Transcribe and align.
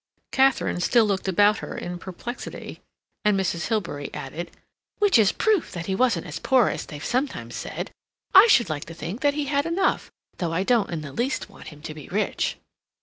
Katharine 0.31 0.79
still 0.81 1.05
looked 1.05 1.27
about 1.27 1.59
her 1.59 1.77
in 1.77 1.99
perplexity, 1.99 2.81
and 3.23 3.39
Mrs. 3.39 3.67
Hilbery 3.67 4.11
added: 4.15 4.49
"Which 4.97 5.19
is 5.19 5.29
a 5.29 5.35
proof 5.35 5.71
that 5.73 5.85
he 5.85 5.93
wasn't 5.93 6.25
as 6.25 6.39
poor 6.39 6.69
as 6.69 6.87
they've 6.87 7.05
sometimes 7.05 7.55
said. 7.55 7.91
I 8.33 8.47
should 8.47 8.67
like 8.67 8.85
to 8.85 8.95
think 8.95 9.21
that 9.21 9.35
he 9.35 9.45
had 9.45 9.67
enough, 9.67 10.09
though 10.37 10.53
I 10.53 10.63
don't 10.63 10.89
in 10.89 11.01
the 11.01 11.13
least 11.13 11.51
want 11.51 11.67
him 11.67 11.83
to 11.83 11.93
be 11.93 12.09
rich." 12.09 12.57